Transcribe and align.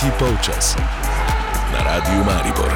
Tretji 0.00 0.18
polčas 0.18 0.76
na 1.72 1.84
Radiu 1.84 2.24
Maribor. 2.24 2.72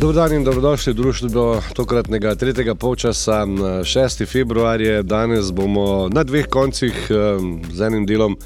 Dobro 0.00 0.12
dan 0.12 0.32
in 0.32 0.44
dobrodošli 0.44 0.92
v 0.92 0.96
društvu 0.96 1.28
tokratnega 1.74 2.34
tretjega 2.34 2.74
polčasa. 2.74 3.46
6. 3.84 4.26
februar 4.26 4.80
je 4.80 5.02
danes, 5.02 5.52
bomo 5.52 6.08
na 6.08 6.24
dveh 6.24 6.46
koncih 6.50 7.06
z 7.72 7.86
enim 7.86 8.06
delom 8.06 8.36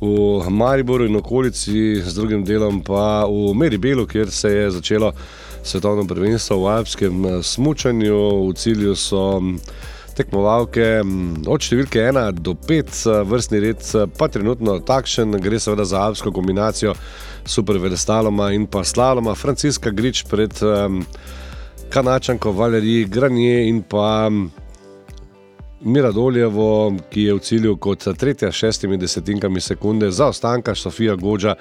v 0.00 0.50
Mariboru 0.50 1.06
in 1.06 1.16
okolici, 1.16 2.02
z 2.02 2.14
drugim 2.14 2.44
delom 2.44 2.82
pa 2.86 3.26
v 3.26 3.54
Meribelu, 3.54 4.06
kjer 4.06 4.30
se 4.30 4.50
je 4.50 4.70
začelo 4.70 5.12
svetovno 5.62 6.06
prvenstvo 6.06 6.62
v 6.62 6.68
alpskem 6.70 7.42
smučanju. 7.42 8.46
V 8.46 8.54
cilju 8.54 8.94
so 8.94 9.42
tekmovalke 10.16 10.86
od 11.02 11.64
številke 11.64 12.02
1 12.06 12.40
do 12.40 12.54
5, 12.54 13.00
vrstni 13.28 13.60
red 13.64 13.86
pa 14.18 14.28
trenutno 14.32 14.78
takšen, 14.86 15.38
gre 15.42 15.60
seveda 15.60 15.86
za 15.88 16.02
alpsko 16.06 16.32
kombinacijo 16.34 16.94
super 17.44 17.78
veleslaloma 17.82 18.52
in 18.56 18.66
pa 18.66 18.84
slaloma. 18.84 19.34
Franciska 19.34 19.90
Grič 19.90 20.24
pred 20.30 20.52
kanačanko 21.94 22.52
Valerij 22.56 23.08
Granje 23.10 23.66
in 23.68 23.82
pa 23.82 24.30
Miradoljevo, 25.84 26.94
ki 27.12 27.26
je 27.28 27.34
v 27.34 27.40
cilju 27.44 27.76
kot 27.76 28.06
tretja 28.16 28.48
s 28.48 28.56
šestimi 28.56 28.96
desetinkami 28.96 29.60
sekunde, 29.60 30.08
zaostanka 30.10 30.74
Sofija 30.74 31.16
Gođa 31.20 31.54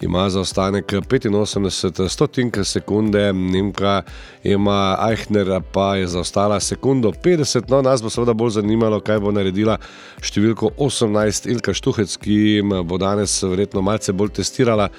ima 0.00 0.30
zaostanek 0.30 0.92
85 0.92 2.08
stotink 2.08 2.58
sekunde, 2.64 3.32
Nemka 3.32 4.02
ima 4.42 4.96
Eichner 5.10 5.60
pa 5.72 5.96
je 5.96 6.06
zaostala 6.06 6.60
sekundo 6.60 7.12
50. 7.12 7.70
No, 7.70 7.82
nas 7.82 8.02
bo 8.02 8.10
seveda 8.10 8.32
bolj 8.32 8.56
zanimalo, 8.58 9.00
kaj 9.00 9.20
bo 9.20 9.32
naredila 9.32 9.78
številko 10.22 10.74
18 10.78 11.50
Ilka 11.50 11.74
Štuhec, 11.74 12.16
ki 12.20 12.62
bo 12.84 12.98
danes 12.98 13.36
verjetno 13.42 13.82
malce 13.82 14.12
bolj 14.12 14.34
testirala 14.40 14.90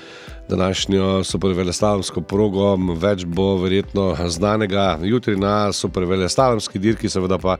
današnjo 0.49 1.23
superveleslalomsko 1.23 2.21
progo. 2.21 2.75
Več 2.75 3.25
bo 3.25 3.57
verjetno 3.57 4.15
znanega 4.27 4.99
jutri 5.03 5.35
na 5.37 5.71
superveleslalomski 5.73 6.79
dirki, 6.79 7.09
seveda 7.09 7.37
pa 7.37 7.57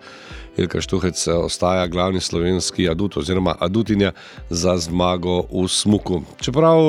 Ilka 0.58 0.82
Štuhec 0.82 1.28
ostaja 1.28 1.88
glavni 1.88 2.22
slovenski 2.22 2.90
adut 2.90 3.18
oziroma 3.18 3.56
adutinja 3.60 4.12
za 4.50 4.78
zmago 4.78 5.42
v 5.52 5.68
smuku. 5.68 6.22
Čeprav 6.42 6.80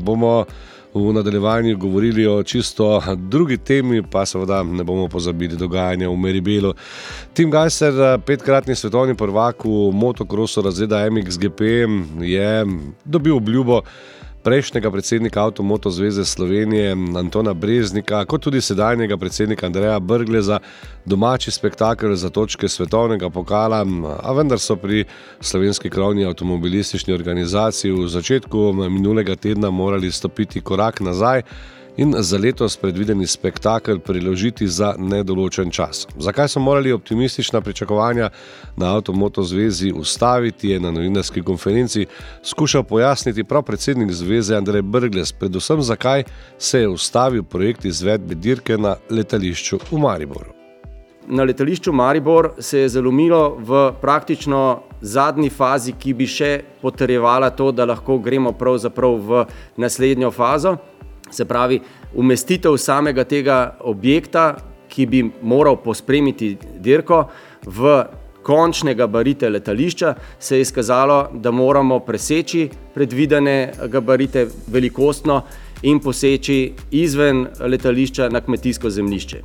bomo 0.00 0.44
v 0.94 1.12
nadaljevanju 1.12 1.76
govorili 1.78 2.26
o 2.26 2.42
čisto 2.42 3.02
drugi 3.16 3.56
temi, 3.56 4.02
pa 4.02 4.26
seveda 4.26 4.62
ne 4.62 4.84
bomo 4.84 5.08
pozabili 5.08 5.56
dogajanja 5.56 6.08
v 6.08 6.16
Meribelu. 6.16 6.74
Tim 7.34 7.50
Gajser, 7.50 8.18
petkratni 8.26 8.74
svetovni 8.74 9.14
prvak 9.14 9.64
v 9.64 9.90
motokrosu 9.94 10.62
razreda 10.62 11.10
MXGP, 11.10 11.60
je 12.20 12.66
dobil 13.04 13.36
obljubo 13.36 13.82
prejšnjega 14.42 14.90
predsednika 14.90 15.44
Avtomoto 15.44 15.90
zveze 15.90 16.24
Slovenije 16.24 16.92
Antona 17.16 17.54
Breznika, 17.54 18.24
kot 18.24 18.42
tudi 18.42 18.60
sedajnega 18.60 19.16
predsednika 19.16 19.66
Andreja 19.66 19.98
Brgle 20.00 20.42
za 20.42 20.58
domači 21.04 21.50
spektakel 21.50 22.14
za 22.14 22.30
točke 22.30 22.68
svetovnega 22.68 23.30
pokala, 23.30 23.86
a 24.22 24.32
vendar 24.32 24.58
so 24.58 24.76
pri 24.76 25.04
slovenski 25.40 25.90
krovni 25.90 26.24
avtomobilistični 26.26 27.14
organizaciji 27.14 27.92
v 27.92 28.08
začetku 28.08 28.72
minulega 28.72 29.36
tedna 29.36 29.70
morali 29.70 30.12
stopiti 30.12 30.60
korak 30.60 31.00
nazaj 31.00 31.42
in 31.96 32.14
za 32.18 32.38
letos 32.38 32.76
predvideni 32.76 33.26
spektakel 33.26 33.98
preložiti 33.98 34.68
za 34.68 34.94
nedoločen 34.98 35.70
čas. 35.70 36.06
Zakaj 36.18 36.48
so 36.48 36.60
morali 36.60 36.92
optimistična 36.92 37.60
pričakovanja 37.60 38.30
na 38.76 38.94
Avtomoto 38.94 39.42
zvezi 39.42 39.92
ustaviti, 39.92 40.68
je 40.68 40.80
na 40.80 40.90
novinarski 40.90 41.42
konferenci 41.42 42.06
skušal 42.42 42.82
pojasniti 42.82 43.44
prav 43.44 43.62
predsednik 43.62 44.12
zveze 44.12 44.56
Andrej 44.56 44.82
Brgles, 44.82 45.32
predvsem 45.32 45.82
zakaj 45.82 46.24
se 46.58 46.80
je 46.80 46.88
ustavil 46.88 47.42
projekt 47.42 47.84
izvedbe 47.84 48.34
dirke 48.34 48.78
na 48.78 48.96
letališču 49.10 49.78
v 49.90 49.98
Mariboru. 49.98 50.60
Na 51.26 51.44
letališču 51.44 51.92
Maribor 51.92 52.50
se 52.58 52.78
je 52.78 52.88
zalomilo 52.88 53.56
v 53.58 53.92
praktično 54.00 54.82
zadnji 55.00 55.50
fazi, 55.50 55.92
ki 55.92 56.14
bi 56.14 56.26
še 56.26 56.48
potrjevala 56.82 57.50
to, 57.50 57.70
da 57.72 57.84
lahko 57.86 58.18
gremo 58.18 58.52
pravzaprav 58.52 59.14
v 59.28 59.44
naslednjo 59.76 60.30
fazo. 60.30 60.76
Se 61.30 61.44
pravi, 61.44 61.80
umestitev 62.14 62.76
samega 62.76 63.24
tega 63.24 63.76
objekta, 63.80 64.56
ki 64.90 65.06
bi 65.06 65.22
moral 65.42 65.76
pospremiti 65.82 66.56
dirko 66.82 67.24
v 67.66 68.02
končne 68.42 68.94
gabarite 68.94 69.48
letališča, 69.48 70.14
se 70.38 70.56
je 70.56 70.60
izkazalo, 70.60 71.28
da 71.34 71.50
moramo 71.50 72.00
preseči 72.00 72.68
predvidene 72.94 73.72
gabarite 73.86 74.46
velikostno 74.66 75.42
in 75.82 76.00
poseči 76.00 76.72
izven 76.90 77.46
letališča 77.60 78.28
na 78.28 78.40
kmetijsko 78.40 78.90
zemljišče. 78.90 79.42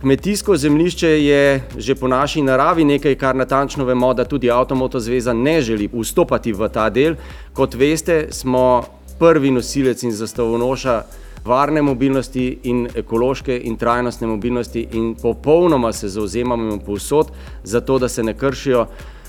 Kmetijsko 0.00 0.56
zemljišče 0.56 1.08
je 1.08 1.62
že 1.76 1.94
po 1.94 2.08
naši 2.08 2.42
naravi 2.42 2.84
nekaj, 2.84 3.14
kar 3.14 3.36
natančno 3.36 3.84
vemo, 3.84 4.14
da 4.14 4.24
tudi 4.24 4.50
Avtomoto 4.50 5.00
zveza 5.00 5.32
ne 5.32 5.62
želi 5.62 5.88
vstopati 5.92 6.52
v 6.52 6.68
ta 6.68 6.90
del. 6.90 7.14
Kot 7.52 7.74
veste, 7.74 8.26
smo 8.30 8.82
prvi 9.18 9.50
nosilec 9.50 10.02
in 10.02 10.12
zastavonoša 10.12 11.02
varne 11.44 11.82
mobilnosti 11.82 12.58
in 12.62 12.88
ekološke 12.94 13.60
in 13.64 13.76
trajnostne 13.76 14.26
mobilnosti 14.26 14.86
in 14.92 15.14
popolnoma 15.22 15.92
se 15.92 16.08
zauzemamo 16.08 16.78
povsod 16.86 17.30
za 17.64 17.80
to, 17.80 17.98
da 17.98 18.08
se 18.08 18.22
ne 18.22 18.34
kršijo 18.34 18.86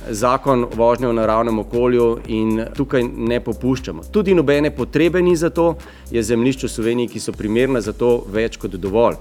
zakon 0.10 0.66
vožnje 0.76 1.08
v 1.08 1.14
naravnem 1.14 1.60
okolju 1.60 2.18
in 2.28 2.66
tukaj 2.76 3.04
ne 3.04 3.40
popuščamo. 3.40 4.04
Tudi 4.12 4.34
nobene 4.34 4.72
potrebe 4.72 5.22
ni 5.22 5.36
za 5.36 5.50
to, 5.50 5.76
je 6.12 6.24
zemljišč 6.24 6.64
v 6.64 6.70
Sloveniji, 6.70 7.08
ki 7.08 7.20
so 7.20 7.32
primerna 7.32 7.82
za 7.82 7.94
to 7.94 8.24
več 8.32 8.58
kot 8.58 8.78
dovolj. 8.78 9.18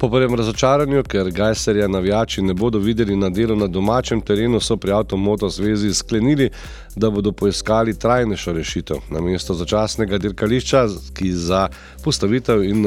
Po 0.00 0.08
prvem 0.10 0.34
razočaranju, 0.34 1.02
ker 1.02 1.30
Gajserja 1.30 1.88
navijači 1.88 2.42
ne 2.42 2.54
bodo 2.54 2.78
videli 2.78 3.16
na 3.16 3.28
delu 3.28 3.56
na 3.56 3.66
domačem 3.66 4.20
terenu, 4.20 4.60
so 4.60 4.76
pri 4.76 4.92
Avtomoto 4.92 5.48
zvezi 5.48 5.94
sklenili, 5.94 6.50
da 6.96 7.10
bodo 7.10 7.32
poiskali 7.32 7.98
trajnejšo 7.98 8.52
rešitev. 8.52 8.96
Na 9.10 9.20
mesto 9.20 9.54
začasnega 9.54 10.18
dirkališča, 10.18 10.86
ki 11.14 11.32
za 11.32 11.68
postavitev 12.04 12.64
in 12.64 12.86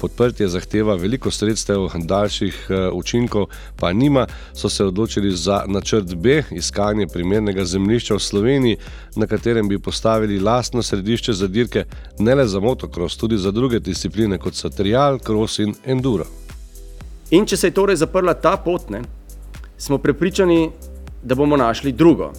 podprtje 0.00 0.48
zahteva 0.48 0.94
veliko 0.94 1.30
sredstev, 1.30 1.88
daljših 1.96 2.66
uh, 2.68 2.76
učinkov 2.92 3.46
pa 3.76 3.92
nima, 3.92 4.26
so 4.54 4.68
se 4.68 4.84
odločili 4.84 5.30
za 5.36 5.62
načrt 5.66 6.14
B, 6.14 6.42
iskanje 6.50 7.06
primernega 7.06 7.64
zemljišča 7.64 8.14
v 8.14 8.20
Sloveniji, 8.20 8.76
na 9.16 9.26
katerem 9.26 9.68
bi 9.68 9.78
postavili 9.78 10.40
lastno 10.40 10.82
središče 10.82 11.32
za 11.32 11.46
dirke, 11.46 11.84
ne 12.18 12.34
le 12.34 12.46
za 12.46 12.60
motocross, 12.60 13.16
tudi 13.16 13.38
za 13.38 13.50
druge 13.50 13.80
discipline, 13.80 14.38
kot 14.38 14.54
so 14.54 14.68
trial, 14.68 15.18
cross 15.18 15.58
in 15.58 15.74
enduro. 15.84 16.26
In 17.30 17.46
če 17.46 17.56
se 17.56 17.66
je 17.66 17.74
torej 17.74 17.96
zaprla 17.96 18.34
ta 18.34 18.56
pot, 18.56 18.90
ne, 18.90 19.02
smo 19.78 19.98
prepričani, 19.98 20.70
da 21.22 21.34
bomo 21.34 21.56
našli 21.56 21.92
drugo. 21.92 22.32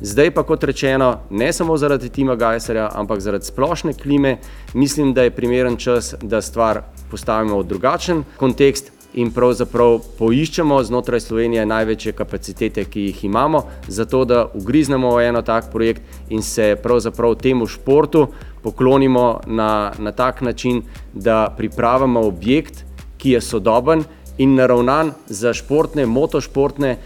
Zdaj 0.00 0.30
pa, 0.30 0.42
kot 0.42 0.64
rečeno, 0.64 1.20
ne 1.30 1.52
samo 1.52 1.76
zaradi 1.76 2.08
Tima 2.08 2.34
Gajserja, 2.36 2.90
ampak 2.94 3.20
zaradi 3.20 3.44
splošne 3.44 3.94
klime, 3.94 4.36
mislim, 4.74 5.14
da 5.14 5.22
je 5.22 5.30
primeren 5.30 5.76
čas, 5.76 6.14
da 6.22 6.42
stvar 6.42 6.82
postavimo 7.10 7.58
v 7.58 7.64
drugačen 7.64 8.24
kontekst 8.36 8.92
in 9.14 9.30
pravzaprav 9.32 10.02
poiščemo 10.18 10.82
znotraj 10.84 11.20
Slovenije 11.20 11.64
največje 11.66 12.12
kapacitete, 12.12 12.84
ki 12.84 13.06
jih 13.06 13.24
imamo, 13.24 13.62
zato 13.88 14.24
da 14.24 14.44
ugriznemo 14.54 15.14
v 15.16 15.30
eno 15.30 15.42
tak 15.42 15.72
projekt 15.72 16.02
in 16.28 16.42
se 16.42 16.76
pravzaprav 16.82 17.34
temu 17.40 17.66
športu 17.66 18.26
poklonimo 18.62 19.40
na, 19.46 19.92
na 19.98 20.12
tak 20.12 20.40
način, 20.40 20.82
da 21.14 21.54
pripravimo 21.56 22.20
objekt, 22.20 22.84
ki 23.16 23.30
je 23.30 23.40
sodoben 23.40 24.04
in 24.38 24.54
naravnan 24.54 25.12
za 25.26 25.54
športne, 25.54 26.06
motošportne 26.06 26.96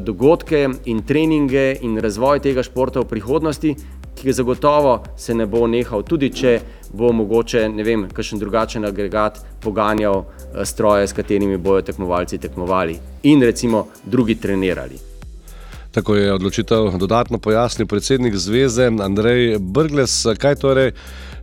dogodke 0.00 0.68
in 0.84 1.02
treninge 1.06 1.76
in 1.82 1.98
razvoj 2.00 2.40
tega 2.40 2.62
športa 2.62 3.00
v 3.00 3.08
prihodnosti, 3.10 3.74
ki 4.16 4.32
zagotovo 4.32 5.02
se 5.16 5.34
ne 5.34 5.46
bo 5.46 5.66
nehal, 5.66 6.02
tudi 6.02 6.30
če 6.32 6.60
bo 6.96 7.12
mogoče, 7.12 7.66
ne 7.68 7.84
vem, 7.84 8.06
kakšen 8.08 8.40
drugačen 8.40 8.84
agregat 8.88 9.42
poganjal 9.62 10.24
stroje, 10.64 11.06
s 11.06 11.12
katerimi 11.12 11.58
bojo 11.58 11.82
tekmovalci 11.82 12.38
tekmovali 12.38 12.96
in 13.22 13.42
recimo 13.42 13.86
drugi 14.04 14.34
trenirali. 14.40 14.98
Tako 15.96 16.14
je 16.16 16.32
odločitev 16.32 16.98
dodatno 16.98 17.38
pojasnil 17.38 17.86
predsednik 17.88 18.34
zveze 18.36 18.90
Andrej 19.00 19.58
Brgles. 19.58 20.26
Kaj 20.38 20.58
torej 20.60 20.90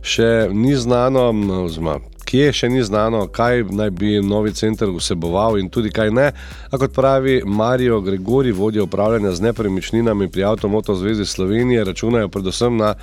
še 0.02 0.48
ni 0.52 0.76
znano, 0.78 1.30
oziroma 1.64 1.98
kje 2.24 2.52
še 2.52 2.68
ni 2.68 2.82
znano, 2.84 3.26
kaj 3.28 3.64
naj 3.70 3.90
bi 3.90 4.18
novi 4.22 4.52
center 4.56 4.90
vseboval 4.90 5.58
in 5.60 5.70
tudi 5.70 5.92
kaj 5.94 6.10
ne. 6.10 6.30
A 6.70 6.80
kot 6.80 6.94
pravi 6.96 7.42
Marijo 7.46 8.00
Gregori, 8.00 8.52
vodja 8.52 8.82
upravljanja 8.84 9.34
z 9.36 9.48
nepremičninami 9.48 10.30
pri 10.30 10.44
Avtomoto 10.44 10.94
Zvezi 10.94 11.26
Slovenije, 11.26 11.84
računajo 11.84 12.28
predvsem 12.28 12.76
na 12.76 12.94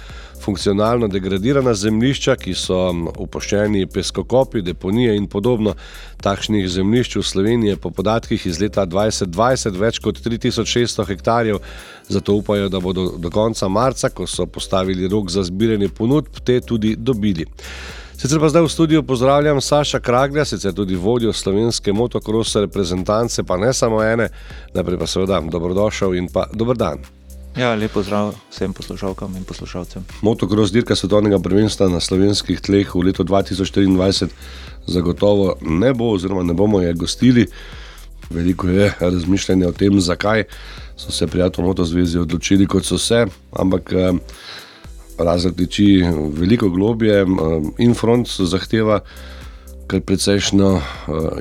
funkcionalno 0.41 1.07
degradirana 1.07 1.73
zemljišča, 1.73 2.35
ki 2.35 2.53
so 2.57 2.79
upoščeni 3.21 3.85
peskokopi, 3.87 4.63
deponije 4.65 5.15
in 5.17 5.27
podobno. 5.29 5.75
Takšnih 6.21 6.67
zemljišč 6.69 7.15
v 7.17 7.23
Sloveniji 7.25 7.73
je 7.73 7.79
po 7.81 7.89
podatkih 7.89 8.45
iz 8.45 8.59
leta 8.61 8.85
2020 8.85 9.77
več 9.77 9.99
kot 10.01 10.21
3600 10.21 11.07
hektarjev, 11.07 11.61
zato 12.09 12.35
upajo, 12.37 12.69
da 12.69 12.79
bodo 12.79 13.07
do 13.17 13.29
konca 13.33 13.69
marca, 13.69 14.09
ko 14.09 14.27
so 14.27 14.45
postavili 14.45 15.09
rok 15.09 15.29
za 15.29 15.43
zbiranje 15.43 15.89
ponudb, 15.97 16.43
te 16.45 16.59
tudi 16.61 16.95
dobili. 16.97 17.47
Sicer 18.21 18.37
pa 18.37 18.49
zdaj 18.53 18.61
v 18.61 18.69
studiu 18.69 19.03
pozdravljam 19.03 19.61
Saša 19.61 19.99
Kraglja, 19.99 20.43
sicer 20.45 20.73
tudi 20.77 20.95
vodjo 20.95 21.33
slovenske 21.33 21.93
motocross 21.93 22.55
reprezentance, 22.55 23.43
pa 23.43 23.57
ne 23.57 23.73
samo 23.73 24.03
ene, 24.03 24.27
najprej 24.75 24.99
pa 25.01 25.07
seveda 25.07 25.39
dobrodošel 25.41 26.13
in 26.13 26.27
pa 26.29 26.43
dober 26.53 26.77
dan. 26.77 27.01
Ja, 27.57 27.73
lepo 27.73 28.03
zdrav 28.05 28.35
vsem 28.51 28.73
poslušalkam 28.77 29.33
in 29.37 29.43
poslušalcem. 29.43 30.05
Motocross 30.21 30.69
dirka 30.71 30.95
svetovnega 30.95 31.39
prvenstva 31.41 31.89
na 31.89 31.99
slovenskih 31.99 32.61
tleh 32.61 32.93
v 32.95 33.07
letu 33.09 33.25
2024 33.25 34.29
zagotovo 34.85 35.55
ne 35.61 35.89
bo, 35.93 36.13
oziroma 36.13 36.43
ne 36.43 36.53
bomo 36.53 36.81
je 36.81 36.93
gostili. 36.93 37.47
Veliko 38.29 38.67
je 38.67 38.93
razmišljanja 38.99 39.67
o 39.67 39.71
tem, 39.71 39.97
zakaj 40.01 40.43
so 40.95 41.11
se 41.11 41.27
prijatelji 41.27 41.67
Motocross 41.67 42.15
odločili, 42.15 42.67
kot 42.67 42.85
so 42.85 43.01
se, 43.01 43.25
ampak. 43.51 43.89
Razred 45.17 45.55
tiči 45.55 46.03
veliko 46.37 46.69
globje, 46.69 47.25
in 47.77 47.93
front 47.93 48.27
zahteva 48.27 49.01
kar 49.87 50.01
precejšno 50.01 50.69
eh, 50.77 50.81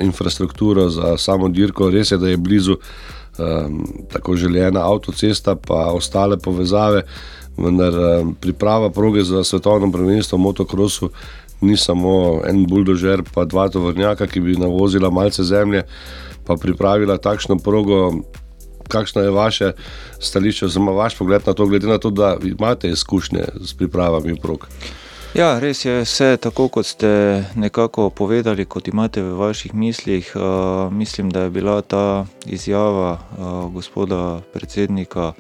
infrastrukturo 0.05 0.89
za 0.91 1.17
samo 1.17 1.49
dirko. 1.49 1.91
Res 1.91 2.11
je, 2.11 2.19
da 2.19 2.29
je 2.29 2.37
blizu 2.37 2.77
tako 4.13 4.37
željena 4.37 4.93
avtocesta, 4.93 5.55
pa 5.57 5.75
ostale 5.75 6.39
povezave, 6.39 7.03
vendar 7.57 7.93
priprava 8.41 8.91
proge 8.91 9.23
za 9.23 9.45
svetovno 9.45 9.93
prvenstvo 9.93 10.39
v 10.39 10.41
motokrosu. 10.41 11.11
Ni 11.61 11.77
samo 11.77 12.41
en 12.49 12.67
buldožer, 12.67 13.23
pa 13.35 13.45
dva 13.45 13.69
tovornjaka, 13.69 14.27
ki 14.27 14.41
bi 14.41 14.57
navozila 14.57 15.11
malce 15.11 15.45
zemlje, 15.45 15.83
pa 16.47 16.57
pripravila 16.57 17.19
takšno 17.19 17.59
progo, 17.59 18.13
kakšno 18.91 19.23
je 19.23 19.31
vaše 19.31 19.73
stališče, 20.19 20.67
oziroma 20.67 20.93
vaš 20.93 21.17
pogled 21.19 21.47
na 21.47 21.55
to, 21.55 21.67
glede 21.67 21.87
na 21.87 21.99
to, 21.99 22.11
da 22.11 22.37
imate 22.43 22.91
izkušnje 22.91 23.45
s 23.63 23.75
pripravami 23.75 24.37
prog. 24.43 24.67
Ja, 25.31 25.61
res 25.63 25.85
je 25.85 26.01
vse 26.03 26.35
tako, 26.43 26.67
kot 26.69 26.87
ste 26.91 27.11
nekako 27.55 28.09
povedali, 28.11 28.65
kot 28.67 28.89
imate 28.91 29.23
v 29.23 29.37
vaših 29.39 29.75
mislih. 29.75 30.33
Uh, 30.35 30.91
mislim, 30.93 31.31
da 31.31 31.47
je 31.47 31.51
bila 31.51 31.83
ta 31.83 32.27
izjava 32.47 33.13
uh, 33.13 33.71
gospoda 33.73 34.41
predsednika 34.53 35.33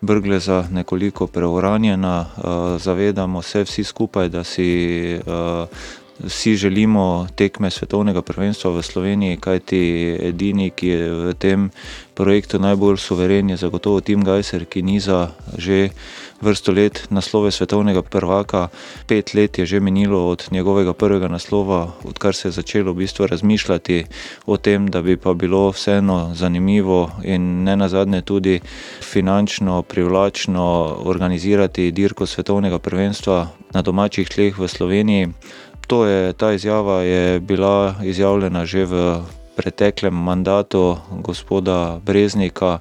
Brgleza 0.00 0.64
nekoliko 0.72 1.26
preuranjena. 1.26 2.24
Uh, 2.24 2.80
zavedamo 2.80 3.42
se 3.42 3.64
vsi 3.64 3.84
skupaj, 3.84 4.28
da 4.28 4.44
si 4.44 5.20
uh, 5.26 5.68
vsi 6.24 6.56
želimo 6.56 7.28
tekme 7.34 7.70
svetovnega 7.70 8.22
prvenstva 8.22 8.70
v 8.70 8.82
Sloveniji, 8.82 9.36
kajti 9.36 9.80
edini, 10.20 10.70
ki 10.70 10.86
je 10.88 11.10
v 11.14 11.34
tem 11.34 11.70
projektu 12.14 12.58
najbolj 12.58 12.96
suveren, 12.96 13.50
je 13.50 13.56
zagotovo 13.56 14.00
Tim 14.00 14.24
Gajser, 14.24 14.64
ki 14.64 14.82
niza 14.82 15.30
že 15.58 15.90
vrsto 16.40 16.72
let 16.72 17.06
naslove 17.10 17.50
svetovnega 17.50 18.02
prvaka. 18.02 18.68
Pet 19.06 19.34
let 19.34 19.58
je 19.58 19.66
že 19.66 19.80
minilo 19.80 20.28
od 20.28 20.48
njegovega 20.50 20.92
prvega 20.92 21.28
naslova, 21.28 21.94
odkar 22.04 22.34
se 22.34 22.48
je 22.48 22.52
začelo 22.52 22.92
v 22.92 22.96
bistvu 22.96 23.26
razmišljati 23.26 24.04
o 24.46 24.56
tem, 24.56 24.86
da 24.86 25.02
bi 25.02 25.16
pa 25.16 25.34
bilo 25.34 25.70
vseeno 25.70 26.34
zanimivo 26.34 27.10
in 27.22 27.62
ne 27.64 27.76
nazadnje 27.76 28.22
tudi 28.22 28.60
finančno 29.02 29.82
privlačno 29.82 30.96
organizirati 31.04 31.92
dirko 31.92 32.26
svetovnega 32.26 32.78
prvenstva 32.78 33.48
na 33.74 33.82
domačih 33.82 34.28
tleh 34.28 34.58
v 34.58 34.68
Sloveniji. 34.68 35.28
To 35.88 36.04
je, 36.04 36.32
ta 36.32 36.52
izjava 36.52 37.02
je 37.02 37.40
bila 37.40 37.94
izjavljena 38.04 38.64
že 38.68 38.84
v 38.84 39.24
preteklem 39.56 40.14
mandatu 40.14 41.00
gospoda 41.24 41.96
Breznika, 42.04 42.78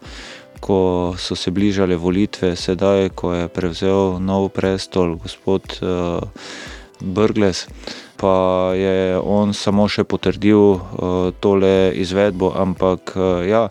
ko 0.59 1.15
so 1.17 1.35
se 1.35 1.51
bližale 1.51 1.95
volitve, 1.95 2.55
sedaj, 2.55 3.09
ko 3.15 3.33
je 3.33 3.47
prevzel 3.47 4.19
nov 4.19 4.49
prestol 4.51 5.15
gospod 5.15 5.63
uh, 5.79 6.19
Brgles, 6.99 7.67
pa 8.19 8.75
je 8.75 9.15
on 9.15 9.53
samo 9.53 9.87
še 9.87 10.03
potrdil 10.03 10.59
uh, 10.59 10.81
tole 11.39 11.95
izvedbo, 11.95 12.51
ampak 12.59 13.15
uh, 13.15 13.47
ja. 13.47 13.69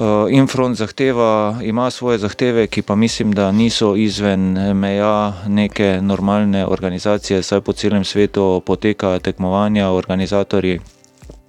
Uh, 0.00 0.32
Infront 0.32 0.76
zahteva, 0.76 1.58
ima 1.62 1.90
svoje 1.90 2.18
zahteve, 2.18 2.66
ki 2.66 2.82
pa 2.82 2.94
mislim, 2.94 3.32
da 3.32 3.52
niso 3.52 3.96
izven 3.96 4.74
meja 4.74 5.32
neke 5.46 5.98
normalne 6.02 6.66
organizacije, 6.66 7.42
saj 7.42 7.60
po 7.60 7.72
celem 7.72 8.04
svetu 8.04 8.62
potekajo 8.66 9.18
tekmovanja, 9.18 9.90
organizatori 9.90 10.80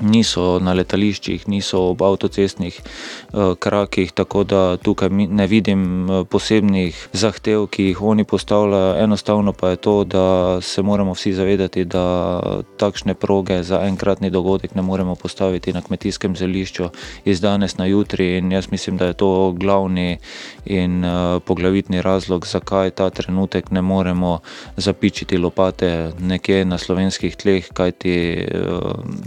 niso 0.02 0.60
na 0.60 0.74
letališčih, 0.74 1.48
niso 1.48 1.82
ob 1.92 2.02
avtocestnih 2.04 2.80
uh, 2.82 3.54
krakih, 3.60 4.12
tako 4.12 4.44
da 4.44 4.78
tukaj 4.78 5.10
ne 5.10 5.48
vidim 5.48 6.10
uh, 6.10 6.26
posebnih 6.28 7.08
zahtev, 7.14 7.68
ki 7.72 7.92
jih 7.92 8.02
oni 8.02 8.24
postavljajo. 8.24 8.96
Enostavno 9.04 9.54
pa 9.54 9.70
je 9.70 9.76
to, 9.76 10.04
da 10.04 10.62
se 10.62 10.82
moramo 10.82 11.14
vsi 11.14 11.34
zavedati, 11.34 11.86
da 11.86 12.40
takšne 12.78 13.14
proge 13.14 13.64
za 13.64 13.82
enkratni 13.88 14.30
dogodek 14.30 14.76
ne 14.76 14.82
moremo 14.82 15.16
postaviti 15.16 15.74
na 15.74 15.82
kmetijskem 15.82 16.36
zemljišču 16.36 16.90
iz 17.26 17.42
danes 17.42 17.78
na 17.78 17.86
jutri. 17.86 18.38
In 18.38 18.52
jaz 18.52 18.72
mislim, 18.72 18.98
da 18.98 19.06
je 19.06 19.14
to 19.14 19.52
glavni 19.58 20.18
in 20.66 21.06
uh, 21.06 21.42
poglavitni 21.46 22.02
razlog, 22.02 22.48
zakaj 22.48 22.92
ta 22.92 23.10
trenutek 23.10 23.72
ne 23.72 23.82
moremo 23.82 24.40
zapičiti 24.78 25.38
lopate 25.38 26.12
nekje 26.20 26.66
na 26.66 26.78
slovenskih 26.78 27.36
tleh, 27.36 27.68
kajti 27.74 28.48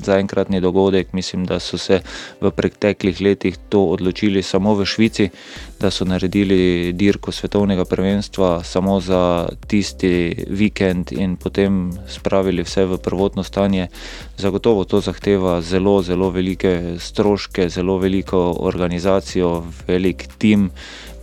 za 0.05 0.19
enkratni 0.19 0.61
dogodek. 0.65 1.13
Mislim, 1.13 1.45
da 1.45 1.61
so 1.61 1.79
se 1.79 2.01
v 2.41 2.51
preteklih 2.51 3.21
letih 3.21 3.59
to 3.69 3.85
odločili 3.93 4.43
samo 4.43 4.75
v 4.75 4.87
Švici, 4.89 5.29
da 5.81 5.91
so 5.91 6.09
naredili 6.09 6.93
dirko 6.97 7.33
svetovnega 7.33 7.85
prvenstva 7.85 8.63
samo 8.65 9.01
za 9.01 9.49
tisti 9.69 10.45
vikend 10.49 11.13
in 11.13 11.37
potem 11.37 11.93
spravili 12.09 12.65
vse 12.65 12.87
v 12.89 12.99
prvotno 12.99 13.45
stanje. 13.45 13.89
Zagotovo 14.37 14.85
to 14.85 15.01
zahteva 15.01 15.61
zelo, 15.61 16.01
zelo 16.03 16.31
velike 16.31 16.97
stroške, 16.99 17.69
zelo 17.69 17.99
veliko 17.99 18.57
organizacijo, 18.61 19.65
velik 19.87 20.29
tim. 20.39 20.71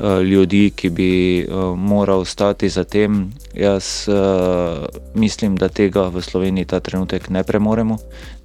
Eh, 0.02 0.24
ljudi, 0.24 0.72
ki 0.76 0.90
bi 0.90 1.46
uh, 1.46 1.78
moral 1.78 2.26
stati 2.26 2.70
za 2.70 2.84
tem. 2.84 3.34
Jaz 3.54 4.08
uh, 4.10 4.86
mislim, 5.14 5.56
da 5.56 5.70
tega 5.70 6.08
v 6.10 6.22
Sloveniji 6.22 6.66
ta 6.66 6.80
trenutek 6.80 7.30
ne 7.30 7.44
premoremo, 7.44 7.98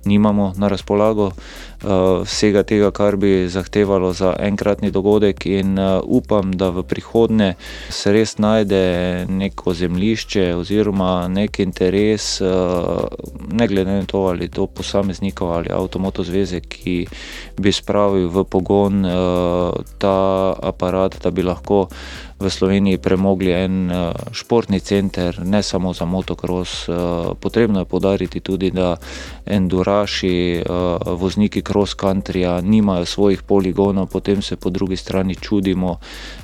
nimamo 0.06 0.52
na 0.56 0.68
razpolago 0.68 1.26
uh, 1.26 2.22
vsega 2.24 2.62
tega, 2.62 2.90
kar 2.90 3.16
bi 3.16 3.48
zahtevalo 3.48 4.12
za 4.12 4.34
enkratni 4.38 4.90
dogodek, 4.90 5.46
in 5.46 5.78
uh, 5.78 6.00
upam, 6.04 6.52
da 6.52 6.70
v 6.70 6.82
prihodnje 6.82 7.54
se 7.90 8.12
res 8.12 8.38
najde 8.38 9.26
neko 9.28 9.74
zemljišče 9.74 10.54
oziroma 10.54 11.28
nek 11.28 11.60
interes, 11.60 12.40
uh, 12.40 13.06
ne 13.52 13.68
glede 13.68 14.00
na 14.00 14.04
to, 14.06 14.26
ali 14.30 14.48
to 14.48 14.66
posameznikov 14.66 15.52
ali 15.52 15.72
avtomoto 15.72 16.24
zveze, 16.24 16.60
ki 16.60 17.06
bi 17.58 17.72
spravil 17.72 18.28
v 18.30 18.44
pogon 18.44 19.04
uh, 19.04 19.74
ta 19.98 20.54
aparat, 20.62 21.18
da 21.22 21.30
bi 21.30 21.42
lahko 21.42 21.86
v 22.38 22.50
Sloveniji 22.50 22.98
premogli 23.00 23.52
en 23.52 23.88
uh, 23.88 24.12
športni 24.32 24.80
center, 24.80 25.40
ne 25.44 25.62
samo 25.62 25.92
za 25.92 26.04
motocross. 26.04 26.88
Uh, 26.88 26.94
potrebno 27.40 27.80
je 27.80 27.84
podariti 27.84 28.40
tudi, 28.40 28.70
da 28.70 28.96
enduraši, 29.46 30.60
uh, 30.60 31.00
vozniki 31.16 31.62
cross 31.62 31.96
countryja 31.96 32.60
nimajo 32.60 33.04
svojih 33.04 33.42
poligonov, 33.42 34.06
potem 34.06 34.42
se 34.42 34.56
po 34.56 34.70
drugi 34.70 34.96
strani 34.96 35.34
čudimo, 35.34 35.96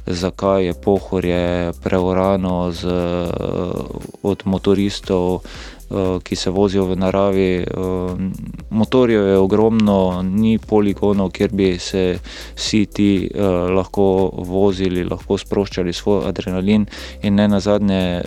zakaj 0.06 0.66
je 0.66 0.74
pohorje 0.74 1.72
preorano 1.82 2.72
z, 2.72 2.88
od 4.22 4.42
motoristov. 4.44 5.40
Eh, 5.92 6.20
ki 6.22 6.36
se 6.36 6.50
vozijo 6.50 6.84
v 6.84 6.96
naravi. 6.96 7.56
Eh, 7.56 7.66
motorjev 8.70 9.26
je 9.26 9.38
ogromno, 9.38 10.22
ni 10.22 10.58
poligonov, 10.58 11.30
kjer 11.30 11.52
bi 11.52 11.78
se 11.78 12.18
vsi 12.56 12.86
ti 12.86 13.28
eh, 13.34 13.40
lahko 13.76 14.30
vozili, 14.32 15.04
lahko 15.04 15.36
sproščali 15.38 15.92
svoj 15.92 16.24
adrenalin, 16.28 16.86
in 17.22 17.34
ne 17.34 17.48
na 17.48 17.60
zadnje, 17.60 18.22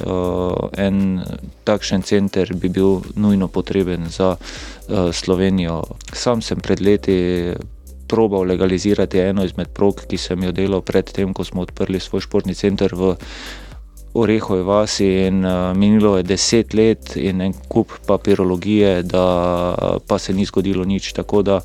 en 0.78 1.24
takšen 1.66 2.04
center 2.06 2.54
bi 2.54 2.70
bil 2.70 3.02
nujno 3.16 3.48
potreben 3.48 4.06
za 4.10 4.36
Slovenijo. 5.12 5.82
Sam 6.14 6.42
sem 6.42 6.60
pred 6.60 6.82
leti. 6.82 7.54
Probal 8.08 8.44
legalizirati 8.46 9.18
eno 9.18 9.44
izmed 9.44 9.72
prog, 9.74 10.04
ki 10.06 10.18
sem 10.18 10.44
jo 10.44 10.52
delal 10.54 10.84
predtem, 10.86 11.34
ko 11.34 11.44
smo 11.44 11.64
odprli 11.66 12.00
svoj 12.00 12.22
športni 12.22 12.54
center 12.54 12.94
v 12.94 13.16
Orehove 14.16 14.64
vasi 14.64 15.08
in 15.28 15.46
uh, 15.46 15.74
minilo 15.76 16.18
je 16.18 16.24
deset 16.24 16.74
let 16.74 17.16
in 17.16 17.42
en 17.42 17.54
kup 17.68 17.92
papirologije, 18.08 19.04
da 19.04 19.26
pa 20.08 20.18
se 20.20 20.34
ni 20.34 20.46
zgodilo 20.46 20.86
nič. 20.86 21.12
Tako 21.14 21.42
da 21.42 21.60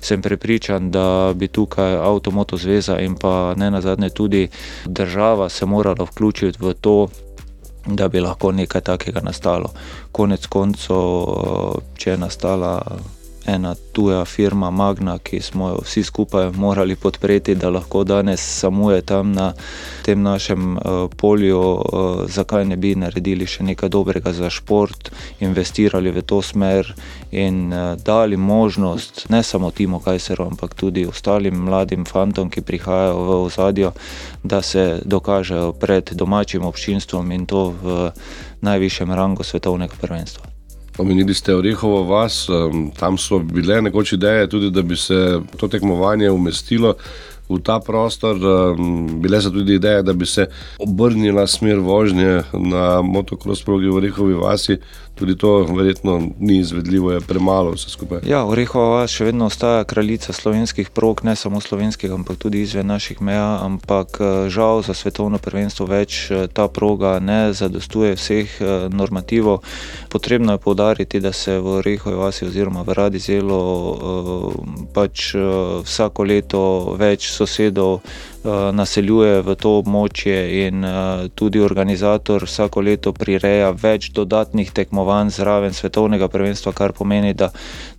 sem 0.00 0.22
prepričan, 0.22 0.90
da 0.90 1.32
bi 1.34 1.48
tukaj 1.48 1.96
Avtomoto 1.96 2.56
zveza 2.56 2.98
in 3.00 3.16
pa 3.16 3.54
ne 3.56 3.70
nazadnje 3.70 4.10
tudi 4.10 4.48
država 4.86 5.48
se 5.48 5.66
morala 5.66 6.04
vključiti 6.04 6.58
v 6.60 6.74
to, 6.74 7.08
da 7.86 8.08
bi 8.08 8.20
lahko 8.20 8.52
nekaj 8.52 8.80
takega 8.80 9.20
nastalo. 9.20 9.70
Konec 10.12 10.46
koncev, 10.46 11.02
če 11.96 12.10
je 12.10 12.18
nastala 12.18 12.82
ena 13.46 13.74
tuja 13.92 14.24
firma 14.24 14.70
Magna, 14.70 15.18
ki 15.18 15.40
smo 15.40 15.68
jo 15.68 15.78
vsi 15.84 16.02
skupaj 16.02 16.50
morali 16.50 16.96
podpreti, 16.96 17.54
da 17.54 17.70
lahko 17.70 18.04
danes 18.04 18.40
samuje 18.58 19.02
tam 19.02 19.32
na 19.32 19.52
tem 20.04 20.22
našem 20.22 20.76
uh, 20.76 20.82
polju, 21.16 21.60
uh, 21.60 21.82
zakaj 22.26 22.64
ne 22.64 22.76
bi 22.76 22.94
naredili 22.94 23.46
še 23.46 23.64
nekaj 23.64 23.88
dobrega 23.88 24.32
za 24.32 24.50
šport, 24.50 25.10
investirali 25.40 26.10
v 26.10 26.22
to 26.22 26.42
smer 26.42 26.94
in 27.30 27.72
uh, 27.72 27.94
dali 27.96 28.36
možnost 28.36 29.26
ne 29.28 29.42
samo 29.42 29.70
Timo 29.70 30.00
Kajseru, 30.00 30.46
ampak 30.50 30.74
tudi 30.74 31.06
ostalim 31.06 31.64
mladim 31.68 32.04
fantom, 32.04 32.50
ki 32.50 32.66
prihajajo 32.66 33.22
v 33.22 33.38
ozadjo, 33.44 33.92
da 34.42 34.62
se 34.62 35.00
dokažejo 35.04 35.72
pred 35.72 36.10
domačim 36.12 36.64
občinstvom 36.64 37.32
in 37.32 37.46
to 37.46 37.70
v 37.82 38.10
najvišjem 38.60 39.12
rangu 39.12 39.42
svetovnega 39.42 39.94
prvenstva. 40.00 40.55
Omenili 40.98 41.34
ste 41.34 41.54
Orehovo 41.54 42.02
vas, 42.02 42.46
tam 42.98 43.18
so 43.18 43.38
bile 43.38 43.82
nekoč 43.82 44.12
ideje 44.12 44.48
tudi, 44.48 44.70
da 44.70 44.82
bi 44.82 44.96
se 44.96 45.40
to 45.56 45.68
tekmovanje 45.68 46.30
umestilo 46.30 46.94
v 47.48 47.60
ta 47.62 47.80
prostor. 47.80 48.36
Bile 49.22 49.40
so 49.40 49.50
tudi 49.50 49.74
ideje, 49.74 50.02
da 50.02 50.12
bi 50.12 50.26
se 50.26 50.46
obrnila 50.78 51.46
smer 51.46 51.78
vožnje 51.78 52.42
na 52.52 53.02
motocross 53.02 53.64
progi 53.64 53.88
v 53.88 53.96
Orehovi 53.96 54.34
vasi, 54.34 54.78
tudi 55.16 55.36
to 55.36 55.62
verjetno 55.62 56.22
ni 56.38 56.58
izvedljivo, 56.58 57.12
je 57.12 57.20
premalo 57.20 57.70
vse 57.70 57.90
skupaj. 57.90 58.20
Ja, 58.28 58.44
Orehova 58.44 59.00
vas 59.00 59.10
še 59.10 59.30
vedno 59.30 59.48
ostaja 59.48 59.84
kraljica 59.88 60.32
slovenskih 60.32 60.90
prog, 60.90 61.22
ne 61.24 61.36
samo 61.36 61.60
slovenskih, 61.60 62.12
ampak 62.12 62.36
tudi 62.38 62.60
izven 62.62 62.86
naših 62.86 63.22
meja. 63.24 63.64
Ampak 63.64 64.20
eh, 64.20 64.48
žal 64.52 64.82
za 64.84 64.94
svetovno 64.94 65.38
prvenstvo 65.38 65.86
več 65.88 66.18
eh, 66.30 66.46
ta 66.52 66.68
proga 66.68 67.16
ne 67.20 67.52
zadostuje 67.56 68.12
vseh 68.16 68.60
eh, 68.60 68.88
normativov. 68.92 69.62
Potrebno 70.12 70.52
je 70.52 70.58
povdariti, 70.58 71.20
da 71.20 71.32
se 71.32 71.58
v 71.58 71.78
Orehovi 71.80 72.16
vasi 72.16 72.44
oziroma 72.46 72.84
v 72.84 72.96
Radi 72.96 73.18
zelo 73.18 73.60
pač 74.92 75.32
vsako 75.84 76.24
leto 76.24 76.62
več 76.98 77.30
sosedov 77.36 78.00
naseljuje 78.72 79.40
v 79.42 79.54
to 79.58 79.76
območje 79.80 80.36
in 80.66 80.84
eh, 80.84 81.28
tudi 81.34 81.60
organizator 81.60 82.44
vsako 82.46 82.82
leto 82.86 83.12
prireja 83.12 83.70
več 83.70 84.10
dodatnih 84.14 84.70
tekmovanj 84.72 85.32
zraven 85.38 85.74
svetovnega 85.74 86.28
prvenstva, 86.28 86.72
kar 86.76 86.94
pomeni, 86.96 87.34
da 87.34 87.50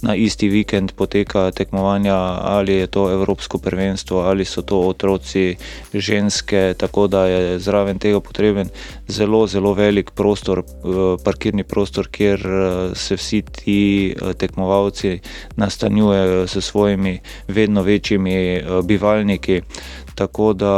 na 0.01 0.15
isti 0.15 0.49
vikend 0.49 0.93
poteka 0.95 1.51
tekmovanja 1.51 2.15
ali 2.53 2.79
je 2.81 2.87
to 2.87 3.07
Evropsko 3.11 3.57
prvenstvo 3.57 4.21
ali 4.29 4.45
so 4.45 4.61
to 4.61 4.79
otroci, 4.87 5.57
ženske, 5.93 6.73
tako 6.77 7.07
da 7.07 7.25
je 7.27 7.59
zraven 7.59 7.99
tega 7.99 8.19
potreben 8.19 8.69
zelo, 9.07 9.45
zelo 9.47 9.73
velik 9.73 10.11
prostor, 10.11 10.63
eh, 10.63 11.01
parkirni 11.23 11.63
prostor, 11.63 12.07
kjer 12.07 12.43
se 12.95 13.15
vsi 13.15 13.41
ti 13.41 14.15
tekmovalci 14.37 15.19
nastanjujejo 15.55 16.47
s 16.47 16.63
svojimi 16.63 17.19
vedno 17.47 17.81
večjimi 17.81 18.63
bivalniki. 18.83 19.61
Tako 20.17 20.53
da 20.57 20.75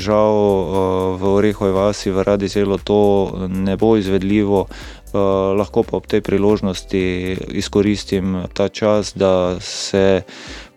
žal 0.00 0.32
eh, 0.32 0.72
v 1.20 1.22
Orehovi 1.36 1.72
vasi 1.72 2.08
v 2.10 2.24
Radi 2.24 2.48
zelo 2.48 2.78
to 2.80 3.28
ne 3.48 3.76
bo 3.76 3.96
izvedljivo. 3.96 4.66
Uh, 5.10 5.58
lahko 5.58 5.82
pa 5.82 5.98
ob 5.98 6.06
tej 6.06 6.22
priložnosti 6.22 7.02
izkoristim 7.50 8.46
ta 8.54 8.68
čas, 8.70 9.10
da 9.18 9.58
se 9.58 10.22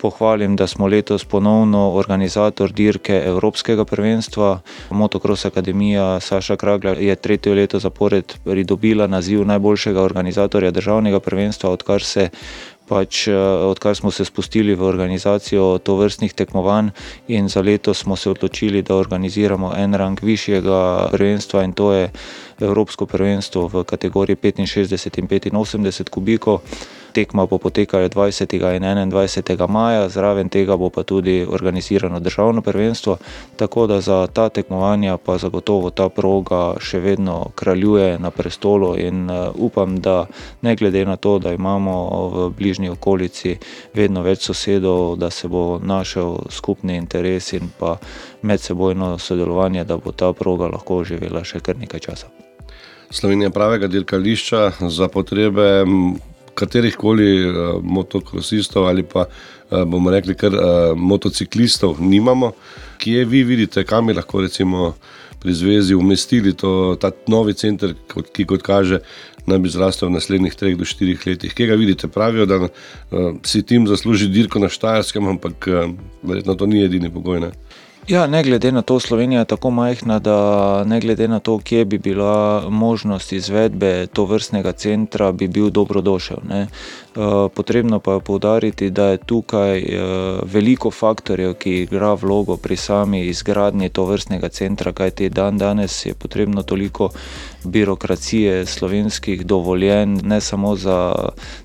pohvalim, 0.01 0.55
da 0.55 0.67
smo 0.67 0.87
letos 0.87 1.23
ponovno 1.25 1.93
organizator 1.93 2.71
dirke 2.71 3.21
Evropskega 3.25 3.85
prvenstva. 3.85 4.59
Motocross 4.89 5.45
Akademija 5.45 6.19
Saša 6.19 6.55
Kragla 6.55 6.91
je 6.91 7.15
tretje 7.15 7.53
leto 7.53 7.79
zapored 7.79 8.33
pridobila 8.43 9.07
naziv 9.07 9.45
najboljšega 9.45 10.01
organizatorja 10.01 10.71
državnega 10.71 11.19
prvenstva, 11.19 11.69
odkar 11.69 12.03
se 12.03 12.29
pač, 12.87 13.27
eh, 13.27 13.33
odkar 13.67 13.95
smo 13.95 14.11
se 14.11 14.25
spustili 14.25 14.75
v 14.75 14.83
organizacijo 14.83 15.79
to 15.83 15.95
vrstnih 15.95 16.33
tekmovanj 16.33 16.89
in 17.27 17.49
za 17.49 17.61
leto 17.61 17.93
smo 17.93 18.15
se 18.15 18.29
odločili, 18.29 18.81
da 18.81 18.95
organiziramo 18.95 19.73
en 19.77 19.93
rang 19.93 20.19
višjega 20.21 21.09
prvenstva 21.11 21.63
in 21.63 21.73
to 21.73 21.93
je 21.93 22.11
Evropsko 22.59 23.05
prvenstvo 23.05 23.67
v 23.67 23.83
kategoriji 23.83 24.35
65 24.35 25.47
in 25.47 25.55
85 25.55 26.09
kubikov. 26.09 26.61
Tekma 27.13 27.45
bo 27.45 27.57
potekala 27.57 28.09
20. 28.09 28.57
in 28.75 29.11
21. 29.11 29.69
maja, 29.69 30.09
zraven 30.09 30.49
tega 30.49 30.77
bo 30.77 30.89
pa 30.89 31.03
tudi 31.03 31.45
organizirano 31.49 32.19
državno 32.19 32.61
prvenstvo, 32.61 33.17
tako 33.55 33.87
da 33.87 34.01
za 34.01 34.27
ta 34.27 34.49
tekmovanja 34.49 35.17
pa 35.17 35.37
zagotovo 35.37 35.89
ta 35.89 36.09
proga 36.09 36.73
še 36.79 36.99
vedno 36.99 37.51
kraljuje 37.55 38.19
na 38.19 38.31
prestolu 38.31 38.95
in 38.97 39.29
uh, 39.29 39.53
upam, 39.55 39.99
da 40.01 40.25
ne 40.61 40.75
glede 40.75 41.05
na 41.05 41.15
to, 41.15 41.39
da 41.39 41.53
imamo 41.53 42.27
v 42.33 42.49
bližnji 42.49 42.89
okolici 42.89 43.57
vedno 43.93 44.21
več 44.21 44.49
sosedov, 44.49 45.15
da 45.15 45.29
se 45.29 45.47
bo 45.47 45.79
našel 45.79 46.49
skupni 46.49 46.97
interes 46.97 47.53
in 47.53 47.69
pa 47.79 47.97
medsebojno 48.41 49.17
sodelovanje, 49.17 49.83
da 49.83 49.97
bo 49.97 50.11
ta 50.11 50.33
proga 50.33 50.67
lahko 50.67 51.03
živela 51.03 51.43
še 51.43 51.59
kar 51.59 51.77
nekaj 51.77 51.99
časa. 51.99 52.27
Slovenija 53.13 53.49
pravega 53.49 53.87
dirkališča 53.87 54.71
za 54.89 55.07
potrebe 55.07 55.85
katerih 56.53 56.95
koli 56.97 57.29
uh, 57.45 57.81
motokrosistov 57.83 58.87
ali 58.87 59.03
pa 59.03 59.25
uh, 59.25 59.83
bomo 59.83 60.11
rekli 60.11 60.35
kar 60.35 60.53
uh, 60.53 60.63
motociklistov 60.95 62.01
nimamo. 62.01 62.53
Kje 62.97 63.25
vi 63.25 63.43
vidite, 63.43 63.83
kam 63.83 64.07
bi 64.07 64.13
lahko 64.13 64.41
recimo 64.41 64.93
pri 65.43 65.53
zvezi 65.53 65.95
umestili 65.95 66.53
to, 66.55 66.95
ta 67.01 67.11
novi 67.27 67.53
center, 67.53 67.93
kot, 68.07 68.29
ki 68.31 68.45
kot 68.47 68.61
kaže, 68.63 69.01
naj 69.45 69.59
bi 69.59 69.71
zrastel 69.71 70.07
v 70.07 70.15
naslednjih 70.15 70.55
3 70.55 70.77
do 70.79 70.87
4 70.87 71.27
letih. 71.27 71.53
Kje 71.53 71.67
ga 71.67 71.75
vidite? 71.75 72.07
Pravijo, 72.07 72.45
da 72.47 72.61
uh, 72.63 72.69
si 73.43 73.63
tim 73.67 73.87
zasluži 73.87 74.29
dirko 74.31 74.61
na 74.63 74.69
Štajerskem, 74.71 75.27
ampak 75.35 75.67
uh, 75.67 75.91
verjetno 76.23 76.55
to 76.55 76.69
ni 76.69 76.83
edini 76.85 77.11
pogoj. 77.11 77.41
Ne? 77.43 77.51
Ja, 78.07 78.27
ne 78.27 78.43
glede 78.43 78.71
na 78.71 78.81
to, 78.81 78.99
Slovenija 78.99 79.39
je 79.39 79.45
tako 79.45 79.69
majhna, 79.69 80.19
da 80.19 80.83
ne 80.83 80.99
glede 80.99 81.27
na 81.27 81.39
to, 81.39 81.59
kje 81.59 81.85
bi 81.85 81.97
bila 81.97 82.63
možnost 82.69 83.31
izvedbe 83.31 84.07
to 84.07 84.25
vrstnega 84.25 84.71
centra, 84.71 85.31
bi 85.31 85.47
bil 85.47 85.69
dobrodošel. 85.69 86.37
Ne. 86.49 86.67
Eh, 87.15 87.49
potrebno 87.53 87.99
pa 87.99 88.13
je 88.13 88.19
povdariti, 88.19 88.89
da 88.89 89.05
je 89.05 89.17
tukaj 89.17 89.79
eh, 89.79 89.99
veliko 90.43 90.91
faktorjev, 90.91 91.53
ki 91.53 91.71
igra 91.81 92.13
vlogo 92.13 92.57
pri 92.57 92.75
sami 92.75 93.25
izgradnji 93.27 93.89
to 93.89 94.05
vrstnega 94.05 94.49
centra, 94.49 94.91
kajti 94.91 95.29
dan 95.29 95.57
danes 95.57 96.05
je 96.05 96.13
potrebno 96.13 96.63
toliko 96.63 97.09
birokracije, 97.63 98.65
slovenskih 98.65 99.45
dovoljen, 99.45 100.19
ne 100.23 100.41
samo 100.41 100.75
za 100.75 101.15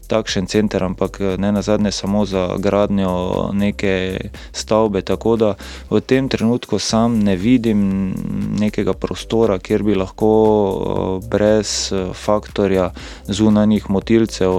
takšen 0.07 0.47
center, 0.47 0.85
ampak 0.85 1.21
ne 1.39 1.53
na 1.53 1.63
zadnje 1.63 1.93
samo 1.93 2.27
za 2.27 2.57
gradnjo 2.59 3.51
neke 3.53 4.21
stavbe. 4.53 5.03
Tako 5.03 5.37
da 5.37 5.55
v 5.91 6.01
tem 6.01 6.29
trenutku 6.29 6.79
sam 6.79 7.19
ne 7.19 7.37
vidim 7.37 8.15
nekega 8.61 8.93
prostora, 8.93 9.59
kjer 9.59 9.83
bi 9.83 9.95
lahko 9.95 10.29
eh, 10.29 11.29
brez 11.29 11.93
faktorja 12.13 12.91
zunanjih 13.27 13.91
motilcev 13.91 14.53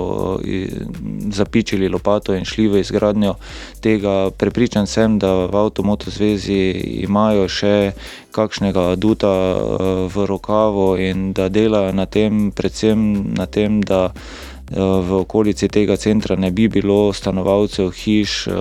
zapičili 1.32 1.90
lopato 1.90 2.34
in 2.34 2.46
šli 2.46 2.68
v 2.68 2.80
izgradnjo 2.80 3.36
tega. 3.82 4.30
Prepričan 4.38 4.88
sem, 4.88 5.20
da 5.20 5.46
v 5.46 5.56
Avtomoto 5.56 6.12
zvezi 6.12 6.72
imajo 7.04 7.48
še 7.48 7.92
kakšnega 8.32 8.94
aduta 8.94 9.34
eh, 9.34 9.58
v 10.08 10.26
rokavu 10.26 10.98
in 10.98 11.34
da 11.34 11.50
delajo 11.50 11.94
na 11.94 12.06
tem, 12.06 12.52
predvsem 12.52 13.34
na 13.38 13.46
tem, 13.46 13.82
da 13.82 14.12
v 14.70 15.12
okolici 15.26 15.68
tega 15.68 15.98
centra 15.98 16.36
ne 16.36 16.52
bi 16.52 16.68
bilo 16.68 17.14
stanovalcev, 17.14 17.92
hiš, 17.92 18.48
eh, 18.48 18.54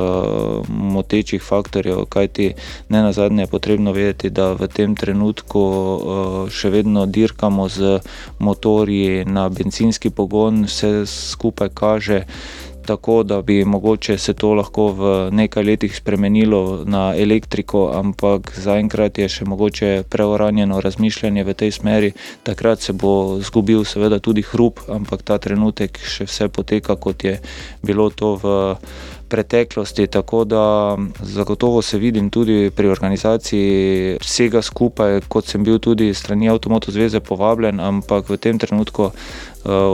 motečih 0.68 1.42
faktorjev, 1.42 2.04
kajti 2.08 2.54
ne 2.88 3.02
na 3.02 3.12
zadnje 3.12 3.42
je 3.42 3.46
potrebno 3.46 3.92
vedeti, 3.92 4.30
da 4.30 4.52
v 4.52 4.68
tem 4.68 4.96
trenutku 4.96 6.48
še 6.50 6.70
vedno 6.70 7.06
dirkamo 7.06 7.68
z 7.68 8.00
motorji 8.38 9.24
na 9.24 9.48
benzinski 9.48 10.10
pogon, 10.10 10.64
vse 10.64 11.06
skupaj 11.06 11.68
kaže 11.74 12.24
tako, 12.88 13.22
da 13.22 13.42
bi 13.42 13.64
mogoče 13.64 14.16
se 14.18 14.32
to 14.34 14.54
lahko 14.56 14.86
v 14.96 15.12
nekaj 15.32 15.64
letih 15.64 15.96
spremenilo 15.96 16.84
na 16.84 17.12
elektriko, 17.16 17.90
ampak 17.94 18.52
zaenkrat 18.56 19.18
je 19.20 19.28
še 19.28 19.44
mogoče 19.44 19.90
preuranjeno 20.08 20.80
razmišljanje 20.80 21.44
v 21.44 21.54
tej 21.54 21.74
smeri. 21.76 22.12
Takrat 22.48 22.80
se 22.80 22.96
bo 22.96 23.12
zgubil, 23.44 23.84
seveda, 23.84 24.18
tudi 24.24 24.42
hrup, 24.42 24.80
ampak 24.88 25.22
ta 25.22 25.36
trenutek 25.38 26.00
še 26.00 26.24
vse 26.30 26.48
poteka, 26.48 26.96
kot 26.96 27.28
je 27.28 27.36
bilo 27.84 28.08
to 28.10 28.34
v 28.40 28.54
preteklosti. 29.28 30.06
Tako 30.06 30.44
da 30.44 30.96
zagotovo 31.22 31.82
se 31.82 31.98
vidim 31.98 32.30
tudi 32.30 32.70
pri 32.70 32.88
organizaciji 32.88 34.16
vsega 34.20 34.62
skupaj, 34.62 35.20
kot 35.28 35.46
sem 35.46 35.64
bil 35.64 35.78
tudi 35.78 36.14
strani 36.14 36.48
Avtomoto 36.48 36.92
zveze 36.92 37.20
povabljen, 37.20 37.80
ampak 37.80 38.28
v 38.28 38.36
tem 38.36 38.58
trenutku 38.58 39.04
uh, 39.04 39.12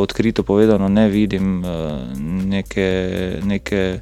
odkrito 0.01 0.43
povedano 0.43 0.89
ne 0.89 1.09
vidim 1.09 1.65
uh, 1.65 1.69
neke. 2.45 2.89
neke 3.45 3.99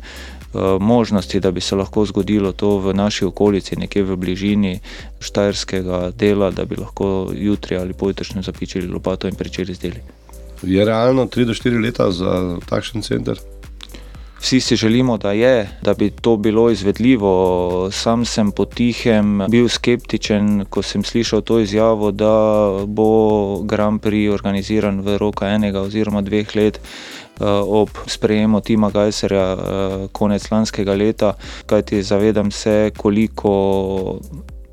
možnosti, 0.80 1.40
da 1.40 1.50
bi 1.50 1.60
se 1.60 1.76
lahko 1.76 2.04
zgodilo 2.04 2.52
to 2.52 2.78
v 2.78 2.94
naši 2.94 3.24
okolici, 3.24 3.76
nekje 3.76 4.02
v 4.02 4.16
bližini 4.16 4.80
Štajerskega 5.20 6.10
dela, 6.10 6.50
da 6.50 6.64
bi 6.64 6.76
lahko 6.76 7.32
jutri 7.34 7.76
ali 7.76 7.92
pojutrišnjem 7.92 8.42
zapičili 8.42 8.86
lopato 8.86 9.28
in 9.28 9.34
pričeli 9.34 9.74
z 9.74 9.80
deli. 9.80 10.02
Je 10.62 10.84
realno 10.84 11.26
3 11.26 11.44
do 11.44 11.54
4 11.54 11.82
leta 11.82 12.10
za 12.10 12.58
takšen 12.68 13.02
center? 13.02 13.40
Vsi 14.42 14.60
si 14.60 14.76
želimo, 14.76 15.16
da 15.16 15.32
je, 15.32 15.68
da 15.82 15.94
bi 15.94 16.10
to 16.10 16.36
bilo 16.36 16.70
izvedljivo. 16.70 17.90
Sam 17.92 18.24
sem 18.24 18.50
potihem 18.50 19.46
bil 19.48 19.68
skeptičen, 19.68 20.64
ko 20.70 20.82
sem 20.82 21.04
slišal 21.04 21.40
to 21.40 21.60
izjavo, 21.60 22.10
da 22.10 22.34
bo 22.86 23.62
Grand 23.62 24.00
Prix 24.02 24.34
organiziran 24.34 25.00
v 25.00 25.18
roka 25.18 25.46
enega 25.46 25.80
oziroma 25.80 26.20
dveh 26.20 26.56
let. 26.56 26.80
Eh, 27.40 27.44
ob 27.66 27.88
sprejemu 28.06 28.60
Tima 28.60 28.90
Gajserja 28.90 29.46
eh, 29.52 30.08
konec 30.12 30.50
lanskega 30.50 30.94
leta, 30.94 31.34
kajti 31.66 32.02
zavedam 32.02 32.50
se, 32.50 32.90
koliko 32.96 34.18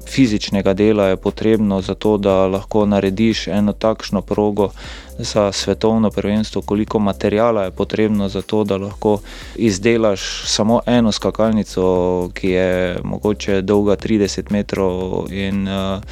fizičnega 0.10 0.74
dela 0.74 1.06
je 1.06 1.18
potrebno 1.18 1.82
za 1.82 1.96
to, 1.96 2.18
da 2.18 2.48
lahko 2.48 2.86
narediš 2.86 3.48
eno 3.48 3.74
takšno 3.74 4.22
progo 4.22 4.70
za 5.18 5.52
svetovno 5.52 6.10
prvenstvo, 6.10 6.62
koliko 6.62 7.00
materijala 7.00 7.64
je 7.64 7.72
potrebno 7.72 8.30
za 8.30 8.42
to, 8.42 8.64
da 8.64 8.78
lahko 8.78 9.20
izdelaš 9.56 10.44
samo 10.46 10.82
eno 10.86 11.12
skakalnico, 11.12 12.30
ki 12.34 12.50
je 12.50 13.00
mogoče 13.04 13.62
dolga 13.62 13.96
30 13.96 14.52
metrov 14.52 15.32
in 15.32 15.68
uh, 15.68 16.04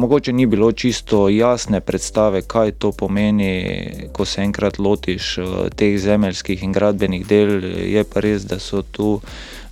Mogoče 0.00 0.32
ni 0.32 0.46
bilo 0.46 0.72
čisto 0.72 1.28
jasne 1.28 1.80
predstave, 1.80 2.42
kaj 2.42 2.70
to 2.72 2.92
pomeni, 2.92 4.08
ko 4.12 4.24
se 4.24 4.40
enkrat 4.42 4.78
lotiš 4.78 5.38
uh, 5.38 5.44
teh 5.76 5.98
zemeljskih 6.00 6.62
in 6.62 6.72
gradbenih 6.72 7.26
del. 7.26 7.64
Je 7.84 8.04
pa 8.04 8.20
res, 8.20 8.46
da 8.48 8.58
so 8.58 8.80
tu 8.82 9.20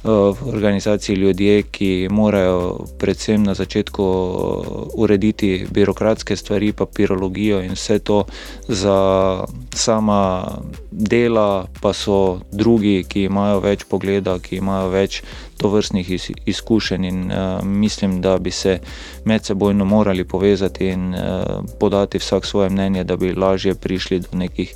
v 0.04 0.48
organizaciji 0.48 1.16
ljudje, 1.16 1.62
ki 1.62 2.08
morajo 2.10 2.86
predvsem 2.98 3.42
na 3.42 3.54
začetku 3.54 4.02
uh, 4.04 4.66
urediti 4.94 5.66
birokratske 5.70 6.36
stvari, 6.36 6.72
papirologijo 6.72 7.62
in 7.62 7.72
vse 7.72 7.98
to. 7.98 8.24
Za 8.68 9.44
sama 9.74 10.44
dela, 10.90 11.66
pa 11.80 11.92
so 11.92 12.40
drugi, 12.52 13.04
ki 13.08 13.24
imajo 13.30 13.60
več 13.64 13.84
pogleda, 13.88 14.36
ki 14.38 14.60
imajo 14.60 14.92
več 14.92 15.22
tovrstnih 15.56 16.10
izkušenj 16.46 17.06
in 17.08 17.32
uh, 17.32 17.64
mislim, 17.64 18.20
da 18.20 18.38
bi 18.38 18.50
se 18.50 18.78
med 19.24 19.44
sebojno 19.44 19.84
morali 19.84 20.24
povezati 20.24 20.86
in 20.86 21.14
uh, 21.14 21.64
podati 21.80 22.18
vsak 22.18 22.46
svoje 22.46 22.70
mnenje, 22.70 23.04
da 23.04 23.16
bi 23.16 23.32
lažje 23.32 23.74
prišli 23.74 24.20
do 24.20 24.38
nekih 24.38 24.74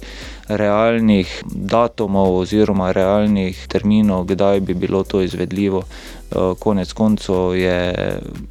realnih 0.49 1.43
datumov 1.45 2.37
oziroma 2.41 2.93
realnih 2.93 3.67
terminov, 3.69 4.25
kdaj 4.25 4.61
bi 4.61 4.75
bilo 4.75 5.05
to 5.05 5.21
izvedljivo. 5.23 5.83
Eh, 5.83 6.55
konec 6.59 6.93
koncev 6.93 7.57
je 7.57 7.95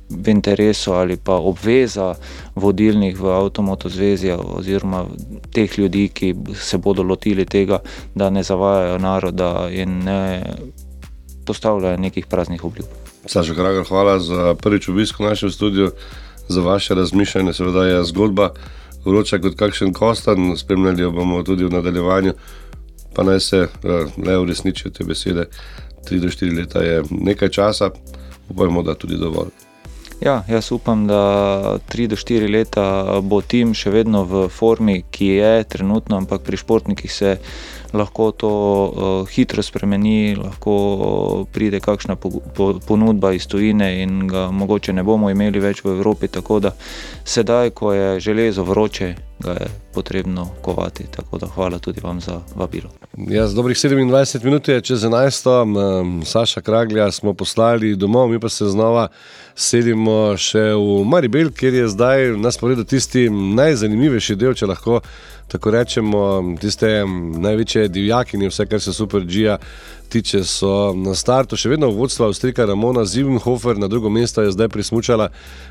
v 0.10 0.30
interesu 0.30 0.94
ali 0.94 1.18
pa 1.18 1.34
obveza 1.34 2.16
vodilnih 2.56 3.20
v 3.20 3.25
Avtomoto 3.30 3.89
zvezi 3.89 4.32
oziroma 4.34 5.06
teh 5.54 5.80
ljudi, 5.80 6.10
ki 6.10 6.36
se 6.56 6.77
bodo 6.77 7.04
lotili 7.04 7.46
tega, 7.46 7.80
da 8.16 8.30
ne 8.30 8.44
zavajajo 8.44 8.98
naroda 8.98 9.70
in 9.72 10.04
ne 10.04 10.44
postavljajo 11.46 11.98
nekih 11.98 12.25
praznih 12.25 12.63
obljub. 12.63 12.86
Saša 13.25 13.54
Kragar, 13.54 13.84
hvala 13.84 14.20
za 14.20 14.56
prvič 14.56 14.89
obisk 14.89 15.20
v 15.20 15.24
našem 15.24 15.51
studiu, 15.51 15.92
za 16.48 16.62
vaše 16.62 16.96
razmišljanje, 16.96 17.54
seveda 17.54 17.86
je 17.86 18.04
zgodba 18.04 18.50
vroča 19.08 19.40
kot 19.40 19.56
kakšen 19.56 19.94
kostan, 19.94 20.54
spremljali 20.58 21.02
jo 21.02 21.12
bomo 21.12 21.44
tudi 21.44 21.66
v 21.66 21.74
nadaljevanju. 21.74 22.34
Pa 23.16 23.24
naj 23.24 23.40
se 23.40 23.62
uh, 23.64 24.18
le 24.26 24.38
uresničijo 24.38 24.92
te 24.92 25.04
besede. 25.04 25.48
3 26.10 26.20
do 26.20 26.28
4 26.28 26.58
leta 26.58 26.84
je 26.84 27.02
nekaj 27.10 27.50
časa, 27.50 27.90
upajmo, 28.50 28.84
da 28.84 28.96
tudi 28.96 29.18
dovolj. 29.18 29.52
Ja, 30.22 30.44
jaz 30.50 30.72
upam, 30.72 31.08
da 31.08 31.78
3 31.90 32.08
do 32.08 32.16
4 32.16 32.50
leta 32.50 32.86
bo 33.22 33.42
tim 33.42 33.74
še 33.78 33.92
vedno 33.94 34.24
v 34.26 34.48
formi, 34.50 35.04
ki 35.12 35.28
je 35.28 35.64
trenutno, 35.70 36.18
ampak 36.18 36.42
pri 36.42 36.58
športnikih 36.58 37.14
se 37.14 37.36
lahko 37.98 38.32
to 38.32 38.52
uh, 38.52 39.28
hitro 39.30 39.63
spremeni, 39.63 40.36
lahko 40.38 41.45
pride 41.54 41.80
kakšna 41.84 42.15
po, 42.15 42.32
po, 42.56 42.74
ponudba 42.88 43.34
iz 43.34 43.48
tujine 43.48 43.89
in 44.04 44.28
ga 44.28 44.48
mogoče 44.52 44.93
ne 44.93 45.04
bomo 45.04 45.30
imeli 45.34 45.60
več 45.60 45.84
v 45.84 45.95
Evropi. 45.98 46.28
Tako 46.28 46.60
da 46.60 46.74
sedaj, 47.26 47.74
ko 47.78 47.93
je 47.93 48.19
železo 48.24 48.63
vroče, 48.63 49.15
ga 49.39 49.52
je 49.52 49.67
potrebno 49.93 50.50
kovati. 50.62 51.08
Tako 51.12 51.38
da 51.38 51.48
hvala 51.48 51.80
tudi 51.80 52.02
vam 52.04 52.21
za 52.21 52.41
vabilo. 52.56 52.89
Ja, 53.17 53.48
z 53.48 53.56
dobrih 53.56 53.78
27 53.78 54.43
minut 54.43 54.67
je 54.67 54.82
čez 54.82 55.02
11. 55.02 55.50
Um, 56.02 56.21
Saša 56.26 56.62
Kraglja 56.62 57.12
smo 57.12 57.34
poslali 57.34 57.95
domov, 57.95 58.30
mi 58.30 58.39
pa 58.39 58.50
se 58.50 58.65
znova 58.65 59.08
sedimo 59.56 60.38
še 60.38 60.62
v 60.78 61.02
Maribel, 61.06 61.50
kjer 61.50 61.74
je 61.74 61.88
zdaj 61.89 62.38
nas 62.38 62.58
povedal 62.62 62.86
tisti 62.86 63.26
najzanimivejši 63.30 64.36
del, 64.38 64.54
če 64.54 64.69
lahko 64.69 65.02
tako 65.47 65.71
rečemo, 65.71 66.55
tiste 66.62 67.05
največje 67.38 67.88
divjaki 67.88 68.38
in 68.38 68.49
vse, 68.49 68.65
kar 68.65 68.81
se 68.81 68.93
super 68.93 69.23
G-ja 69.25 69.57
tiče, 70.10 70.43
so 70.43 70.93
na 70.95 71.15
startu 71.15 71.57
še 71.60 71.69
vedno 71.71 71.89
vodstva 71.91 72.29
Avstrika 72.31 72.65
Ramona 72.65 73.05
Zivenhofer, 73.05 73.77
na 73.79 73.88
drugo 73.91 74.10
mesto 74.10 74.41
je 74.41 74.51
zdaj 74.51 74.69
prismučala 74.71 75.29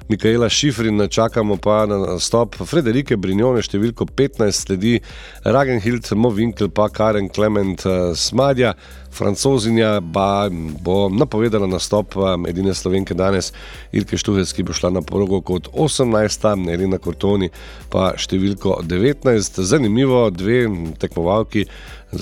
Mikaela 0.08 0.48
Šifrin, 0.48 1.08
čakamo 1.08 1.56
pa 1.56 1.86
na 1.86 2.18
stop 2.20 2.56
Frederike 2.56 3.16
Brignone, 3.16 3.64
številko 3.64 4.08
15, 4.16 4.52
sledi 4.66 4.98
Ragenhild 5.44 6.12
Movinkel, 6.16 6.68
pa 6.68 6.88
Karen 6.88 7.28
Clement 7.32 7.86
eh, 7.86 8.12
Smadja. 8.14 8.74
Francozinja 9.16 10.00
ba, 10.00 10.48
bo 10.82 11.08
napovedala 11.08 11.66
nastop 11.66 12.16
edine 12.48 12.74
slovenke 12.74 13.14
danes, 13.16 13.52
Irke 13.96 14.18
Štuhec, 14.20 14.52
ki 14.52 14.66
bo 14.66 14.76
šla 14.76 14.92
na 14.98 15.02
progo 15.02 15.40
kot 15.40 15.70
18, 15.72 16.68
Elina 16.72 17.00
Kortoni 17.02 17.50
pa 17.92 18.12
številko 18.18 18.80
19. 18.84 19.62
Zanimivo, 19.64 20.26
dve 20.30 20.66
tekmovalki 21.00 21.66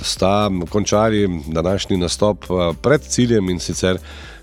sta 0.02 0.50
končali 0.70 1.26
današnji 1.46 1.98
nastop 2.00 2.46
pred 2.82 3.02
ciljem 3.02 3.50
in 3.50 3.60
sicer 3.60 3.98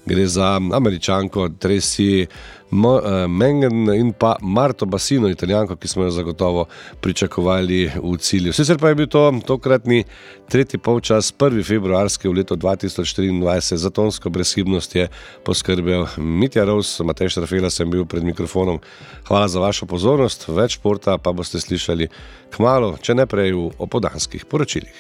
gre 0.05 0.27
za 0.27 0.59
američanko 0.73 1.49
Tracy. 1.49 2.27
Eh, 2.71 3.27
Mengen 3.27 3.93
in 3.93 4.13
pa 4.13 4.35
Marto 4.41 4.85
Basino, 4.85 5.29
italijanko, 5.29 5.75
ki 5.75 5.87
smo 5.87 6.03
jo 6.03 6.11
zagotovo 6.11 6.65
pričakovali 7.01 7.91
v 8.03 8.17
cilju. 8.17 8.53
Sicer 8.53 8.77
pa 8.77 8.89
je 8.89 8.95
bil 8.95 9.07
to 9.07 9.39
tokratni 9.45 10.03
tretji 10.49 10.79
polčas, 10.79 11.33
1. 11.33 11.63
februarski 11.67 12.27
v 12.27 12.31
letu 12.31 12.55
2024, 12.55 13.75
za 13.75 13.89
tonsko 13.89 14.29
brezhibnost 14.29 14.95
je 14.95 15.07
poskrbel 15.43 16.05
Mitja 16.17 16.63
Rous, 16.63 16.99
Matej 16.99 17.29
Štrafela 17.29 17.69
sem 17.69 17.91
bil 17.91 18.05
pred 18.05 18.23
mikrofonom. 18.23 18.79
Hvala 19.27 19.47
za 19.47 19.59
vašo 19.59 19.85
pozornost, 19.85 20.47
več 20.47 20.79
športa 20.79 21.17
pa 21.17 21.31
boste 21.31 21.59
slišali 21.59 22.07
kmalo, 22.55 22.95
če 23.01 23.19
ne 23.19 23.27
prej 23.27 23.51
v 23.51 23.67
opodanskih 23.83 24.47
poročilih. 24.47 24.95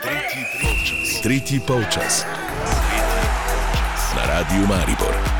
Tretji 0.00 0.42
polčas. 0.56 1.20
Tretji 1.22 1.60
polčas. 1.68 2.24
Na 4.36 4.42
radiju 4.42 4.66
Maribor. 4.66 5.35